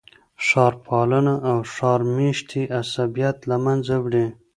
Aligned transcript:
ښار 0.45 0.73
پالنه 0.85 1.35
او 1.49 1.57
ښار 1.73 2.01
میشتي 2.15 2.63
عصبیت 2.79 3.37
له 3.49 3.55
منځه 3.65 3.95
وړي. 4.05 4.25